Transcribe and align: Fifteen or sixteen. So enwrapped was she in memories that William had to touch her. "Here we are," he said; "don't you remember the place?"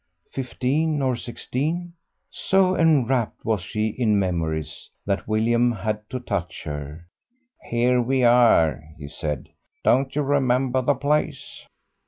Fifteen 0.33 0.99
or 0.99 1.15
sixteen. 1.15 1.93
So 2.31 2.75
enwrapped 2.75 3.45
was 3.45 3.61
she 3.61 3.89
in 3.89 4.17
memories 4.17 4.89
that 5.05 5.27
William 5.27 5.71
had 5.71 6.09
to 6.09 6.19
touch 6.19 6.63
her. 6.63 7.05
"Here 7.69 8.01
we 8.01 8.23
are," 8.23 8.81
he 8.97 9.07
said; 9.07 9.49
"don't 9.83 10.15
you 10.15 10.23
remember 10.23 10.81
the 10.81 10.95
place?" 10.95 11.67